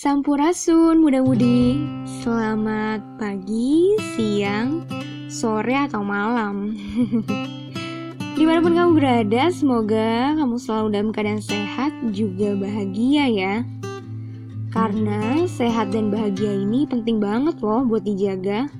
[0.00, 1.76] Sampurasun muda-mudi.
[2.24, 4.80] Selamat pagi, siang,
[5.28, 6.72] sore atau malam.
[8.40, 13.54] Di mana pun kamu berada, semoga kamu selalu dalam keadaan sehat juga bahagia ya.
[14.72, 18.72] Karena sehat dan bahagia ini penting banget loh buat dijaga.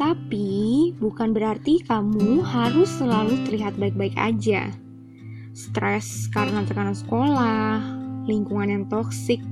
[0.00, 4.72] Tapi bukan berarti kamu harus selalu terlihat baik-baik aja.
[5.52, 9.42] Stres karena tekanan sekolah, lingkungan yang toksik,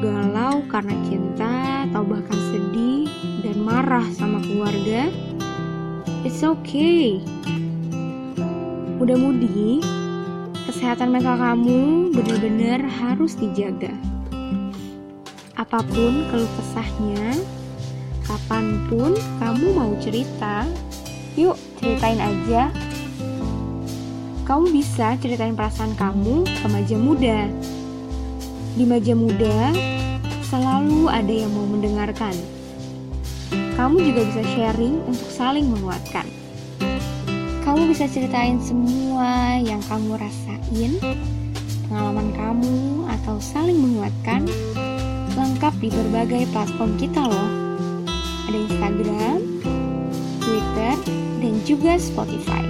[0.00, 3.08] galau karena cinta atau bahkan sedih
[3.44, 5.12] dan marah sama keluarga,
[6.24, 7.20] it's okay.
[8.96, 9.84] Mudah-mudi,
[10.64, 13.92] kesehatan mental kamu benar-benar harus dijaga.
[15.60, 17.36] Apa pun keluh kesahnya,
[18.24, 20.64] kapan pun kamu mau cerita,
[21.36, 22.72] yuk ceritain aja.
[24.44, 27.48] Kamu bisa ceritain perasaan kamu ke Maja Muda.
[28.74, 29.70] Di Maja Muda,
[30.50, 32.34] selalu ada yang mau mendengarkan.
[33.78, 36.26] Kamu juga bisa sharing untuk saling menguatkan.
[37.62, 40.98] Kamu bisa ceritain semua yang kamu rasain,
[41.86, 44.42] pengalaman kamu, atau saling menguatkan,
[45.38, 47.50] lengkap di berbagai platform kita loh.
[48.50, 49.38] Ada Instagram,
[50.42, 50.94] Twitter,
[51.38, 52.66] dan juga Spotify.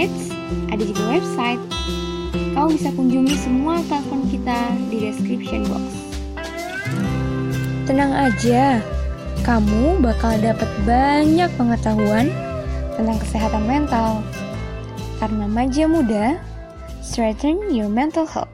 [0.00, 0.32] Eits,
[0.72, 1.60] ada juga website.
[2.58, 6.10] Kamu bisa kunjungi semua platform kita di description box.
[7.86, 8.82] Tenang aja,
[9.46, 12.26] kamu bakal dapat banyak pengetahuan
[12.98, 14.26] tentang kesehatan mental.
[15.22, 16.42] Karena Maja Muda,
[16.98, 18.50] strengthen your mental health.